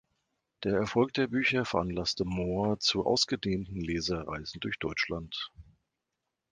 [0.63, 5.51] Der Erfolg der Bücher veranlasste Moor zu ausgedehnten Lesereisen durch Deutschland.